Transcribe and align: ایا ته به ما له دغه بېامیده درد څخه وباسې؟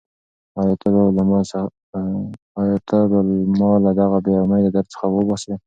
ایا 0.59 0.73
ته 2.89 2.97
به 3.11 3.19
ما 3.59 3.71
له 3.83 3.91
دغه 3.99 4.17
بېامیده 4.25 4.69
درد 4.75 4.87
څخه 4.93 5.05
وباسې؟ 5.09 5.53